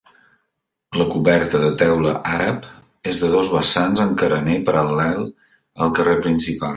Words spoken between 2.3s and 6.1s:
àrab, és de dos vessants amb carener paral·lel al